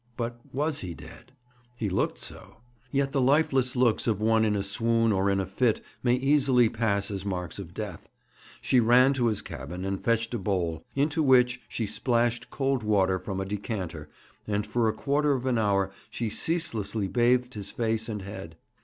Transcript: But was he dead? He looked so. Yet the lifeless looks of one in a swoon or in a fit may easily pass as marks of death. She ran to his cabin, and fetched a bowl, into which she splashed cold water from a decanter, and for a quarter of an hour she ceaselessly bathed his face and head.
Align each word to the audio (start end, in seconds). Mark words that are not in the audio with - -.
But 0.17 0.39
was 0.51 0.79
he 0.79 0.95
dead? 0.95 1.33
He 1.77 1.87
looked 1.87 2.17
so. 2.17 2.57
Yet 2.89 3.11
the 3.11 3.21
lifeless 3.21 3.75
looks 3.75 4.07
of 4.07 4.19
one 4.19 4.43
in 4.43 4.55
a 4.55 4.63
swoon 4.63 5.11
or 5.11 5.29
in 5.29 5.39
a 5.39 5.45
fit 5.45 5.79
may 6.01 6.15
easily 6.15 6.69
pass 6.69 7.11
as 7.11 7.23
marks 7.23 7.59
of 7.59 7.71
death. 7.75 8.09
She 8.61 8.79
ran 8.79 9.13
to 9.13 9.27
his 9.27 9.43
cabin, 9.43 9.85
and 9.85 10.03
fetched 10.03 10.33
a 10.33 10.39
bowl, 10.39 10.83
into 10.95 11.21
which 11.21 11.61
she 11.69 11.85
splashed 11.85 12.49
cold 12.49 12.81
water 12.81 13.19
from 13.19 13.39
a 13.39 13.45
decanter, 13.45 14.09
and 14.47 14.65
for 14.65 14.87
a 14.87 14.93
quarter 14.93 15.33
of 15.33 15.45
an 15.45 15.59
hour 15.59 15.91
she 16.09 16.31
ceaselessly 16.31 17.07
bathed 17.07 17.53
his 17.53 17.69
face 17.69 18.09
and 18.09 18.23
head. 18.23 18.57